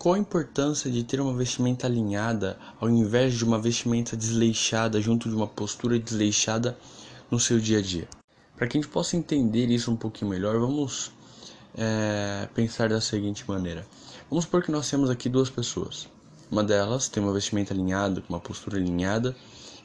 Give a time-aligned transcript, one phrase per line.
[0.00, 5.28] qual a importância de ter uma vestimenta alinhada ao invés de uma vestimenta desleixada junto
[5.28, 6.74] de uma postura desleixada
[7.30, 8.08] no seu dia a dia?
[8.56, 11.12] Para que a gente possa entender isso um pouquinho melhor, vamos
[11.76, 13.86] é, pensar da seguinte maneira:
[14.30, 16.08] vamos supor que nós temos aqui duas pessoas.
[16.50, 19.36] Uma delas tem uma vestimenta alinhada, com uma postura alinhada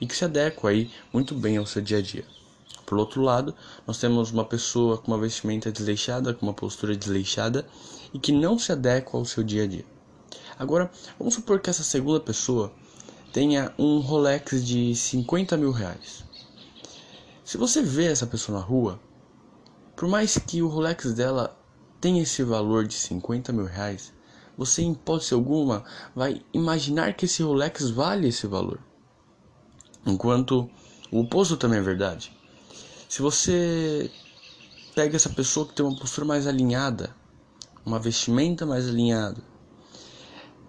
[0.00, 2.24] e que se adequa aí muito bem ao seu dia a dia.
[2.86, 3.52] Por outro lado,
[3.84, 7.66] nós temos uma pessoa com uma vestimenta desleixada, com uma postura desleixada
[8.12, 9.93] e que não se adequa ao seu dia a dia.
[10.58, 12.72] Agora, vamos supor que essa segunda pessoa
[13.32, 16.24] tenha um Rolex de 50 mil reais.
[17.44, 19.00] Se você vê essa pessoa na rua,
[19.96, 21.58] por mais que o Rolex dela
[22.00, 24.12] tenha esse valor de 50 mil reais,
[24.56, 28.78] você, em hipótese alguma, vai imaginar que esse Rolex vale esse valor.
[30.06, 30.70] Enquanto
[31.10, 32.32] o oposto também é verdade.
[33.08, 34.10] Se você
[34.94, 37.14] pega essa pessoa que tem uma postura mais alinhada,
[37.84, 39.42] uma vestimenta mais alinhada,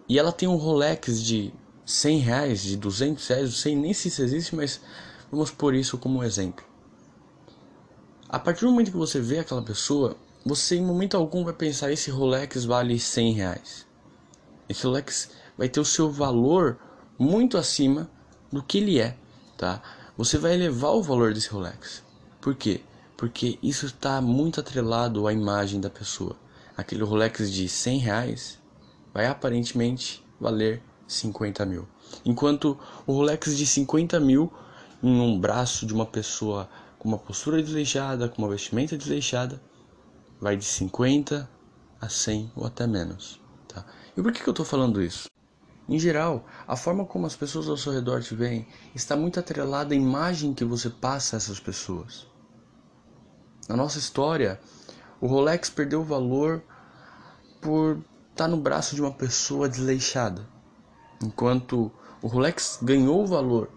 [0.07, 1.53] e ela tem um Rolex de
[1.85, 4.81] 100 reais, de 200 reais, não sei nem se isso existe, mas
[5.31, 6.65] vamos pôr isso como um exemplo.
[8.27, 11.91] A partir do momento que você vê aquela pessoa, você em momento algum vai pensar:
[11.91, 13.85] esse Rolex vale 100 reais.
[14.67, 16.77] Esse Rolex vai ter o seu valor
[17.17, 18.09] muito acima
[18.51, 19.15] do que ele é,
[19.57, 19.81] tá?
[20.17, 22.03] Você vai elevar o valor desse Rolex.
[22.41, 22.81] Por quê?
[23.17, 26.35] Porque isso está muito atrelado à imagem da pessoa.
[26.75, 28.59] Aquele Rolex de 100 reais
[29.15, 31.87] vai aparentemente valer 50 mil.
[32.25, 32.77] Enquanto
[33.07, 34.51] o Rolex de 50 mil
[35.01, 39.61] em um braço de uma pessoa com uma postura desleixada, com uma vestimenta desleixada,
[40.37, 41.49] vai de 50
[42.01, 43.39] a 100 ou até menos.
[43.69, 43.85] Tá?
[44.17, 45.29] E por que, que eu estou falando isso?
[45.87, 49.93] Em geral, a forma como as pessoas ao seu redor te veem está muito atrelada
[49.93, 52.27] à imagem que você passa a essas pessoas.
[53.69, 54.59] Na nossa história,
[55.21, 56.61] o Rolex perdeu valor
[57.61, 58.03] por
[58.35, 60.45] estar no braço de uma pessoa desleixada,
[61.23, 61.89] enquanto
[62.21, 63.69] o Rolex ganhou valor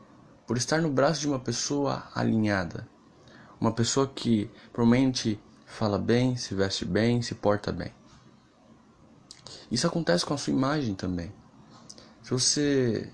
[0.49, 2.89] por estar no braço de uma pessoa alinhada,
[3.61, 7.95] uma pessoa que provavelmente fala bem, se veste bem, se porta bem.
[9.71, 11.33] Isso acontece com a sua imagem também.
[12.21, 13.13] Se você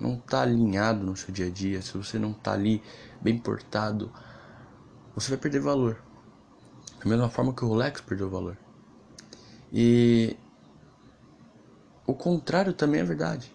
[0.00, 2.82] não está alinhado no seu dia a dia, se você não está ali
[3.20, 4.10] bem portado,
[5.14, 6.02] você vai perder valor.
[6.98, 8.56] Da mesma forma que o Rolex perdeu valor.
[9.70, 10.34] E
[12.12, 13.50] o contrário também é verdade.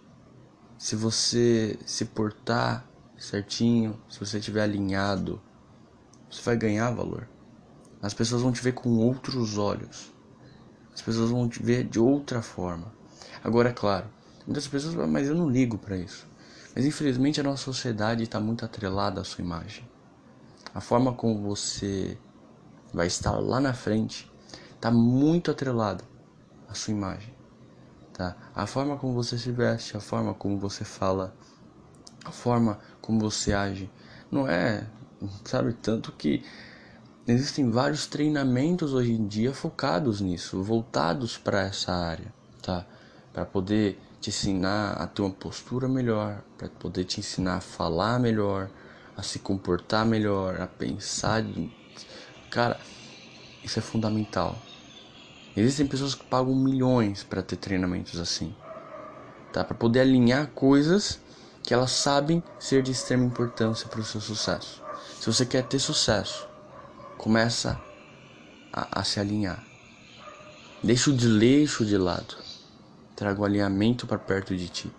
[0.79, 5.39] Se você se portar certinho, se você estiver alinhado,
[6.27, 7.27] você vai ganhar valor.
[8.01, 10.11] As pessoas vão te ver com outros olhos.
[10.91, 12.91] As pessoas vão te ver de outra forma.
[13.43, 14.07] Agora, é claro,
[14.47, 16.27] muitas pessoas, mas eu não ligo para isso.
[16.75, 19.87] Mas infelizmente a nossa sociedade está muito atrelada à sua imagem.
[20.73, 22.17] A forma como você
[22.91, 24.31] vai estar lá na frente
[24.73, 26.03] está muito atrelada
[26.67, 27.36] à sua imagem.
[28.17, 28.35] Tá?
[28.55, 31.35] A forma como você se veste, a forma como você fala,
[32.25, 33.91] a forma como você age,
[34.31, 34.87] não é,
[35.45, 36.43] sabe, tanto que
[37.27, 42.87] existem vários treinamentos hoje em dia focados nisso, voltados para essa área, tá?
[43.31, 48.19] Para poder te ensinar a ter uma postura melhor, para poder te ensinar a falar
[48.19, 48.67] melhor,
[49.15, 51.45] a se comportar melhor, a pensar.
[52.49, 52.79] Cara,
[53.63, 54.66] isso é fundamental.
[55.59, 58.55] Existem pessoas que pagam milhões para ter treinamentos assim,
[59.51, 59.63] tá?
[59.63, 61.19] Para poder alinhar coisas
[61.63, 64.83] que elas sabem ser de extrema importância para o seu sucesso.
[65.19, 66.47] Se você quer ter sucesso,
[67.17, 67.81] começa
[68.71, 69.63] a, a se alinhar.
[70.83, 72.37] Deixa o desleixo de lado.
[73.15, 74.91] Traga o alinhamento para perto de ti.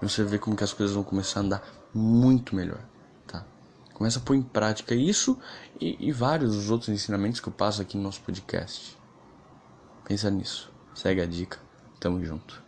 [0.00, 1.62] E você vê como que as coisas vão começar a andar
[1.92, 2.80] muito melhor.
[3.96, 5.38] Começa a pôr em prática isso
[5.80, 8.94] e, e vários dos outros ensinamentos que eu passo aqui no nosso podcast.
[10.06, 10.70] Pensa nisso.
[10.94, 11.58] Segue a dica.
[11.98, 12.65] Tamo junto.